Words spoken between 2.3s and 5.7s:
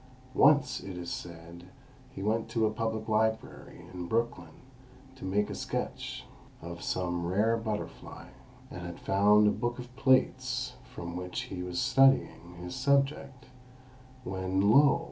to a public library in Brooklyn to make a